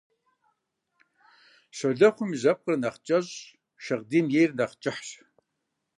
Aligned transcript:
Щолэхъум 1.75 2.31
и 2.35 2.37
жьэпкъыпэр 2.41 2.75
нэхъ 2.81 2.99
кӀэщӀщ, 3.05 3.37
шагъдийм 3.83 4.27
ейр 4.39 4.51
нэхъ 4.57 4.75
кӀыхьщ. 4.81 5.09